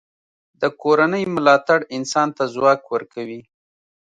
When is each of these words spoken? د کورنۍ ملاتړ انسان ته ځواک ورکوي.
د 0.61 0.63
کورنۍ 0.81 1.23
ملاتړ 1.35 1.79
انسان 1.97 2.27
ته 2.37 2.43
ځواک 2.53 2.81
ورکوي. 2.93 3.41